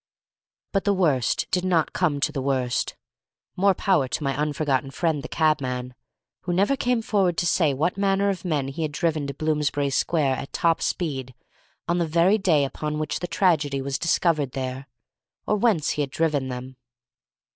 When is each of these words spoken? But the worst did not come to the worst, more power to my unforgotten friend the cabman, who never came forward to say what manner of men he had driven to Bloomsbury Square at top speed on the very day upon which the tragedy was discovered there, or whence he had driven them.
But 0.73 0.83
the 0.85 0.95
worst 0.95 1.45
did 1.51 1.63
not 1.63 1.93
come 1.93 2.19
to 2.21 2.31
the 2.31 2.41
worst, 2.41 2.95
more 3.55 3.75
power 3.75 4.07
to 4.07 4.23
my 4.23 4.35
unforgotten 4.35 4.89
friend 4.89 5.21
the 5.21 5.27
cabman, 5.27 5.93
who 6.41 6.51
never 6.53 6.75
came 6.75 7.03
forward 7.03 7.37
to 7.37 7.45
say 7.45 7.71
what 7.75 7.99
manner 7.99 8.29
of 8.29 8.43
men 8.43 8.69
he 8.69 8.81
had 8.81 8.93
driven 8.93 9.27
to 9.27 9.33
Bloomsbury 9.35 9.91
Square 9.91 10.37
at 10.37 10.53
top 10.53 10.81
speed 10.81 11.35
on 11.87 11.99
the 11.99 12.07
very 12.07 12.39
day 12.39 12.65
upon 12.65 12.97
which 12.97 13.19
the 13.19 13.27
tragedy 13.27 13.79
was 13.79 13.99
discovered 13.99 14.53
there, 14.53 14.87
or 15.45 15.55
whence 15.55 15.91
he 15.91 16.01
had 16.01 16.09
driven 16.09 16.47
them. 16.47 16.77